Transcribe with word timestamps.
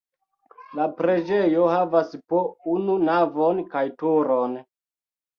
La 0.77 0.85
preĝejo 1.01 1.67
havas 1.73 2.15
po 2.33 2.39
unu 2.75 2.95
navon 3.09 3.61
kaj 3.75 3.83
turon. 3.99 4.57